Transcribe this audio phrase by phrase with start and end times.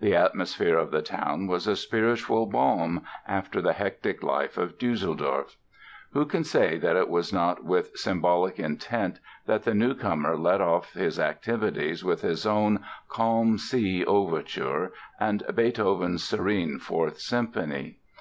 [0.00, 5.54] The atmosphere of the town was a spiritual balm after the hectic life of Düsseldorf.
[6.14, 10.94] Who shall say that it was not with symbolic intent that the newcomer led off
[10.94, 18.00] his activities with his own "Calm Sea" Overture and Beethoven's serene Fourth Symphony?